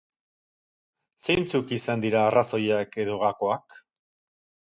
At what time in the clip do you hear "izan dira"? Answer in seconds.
1.77-2.23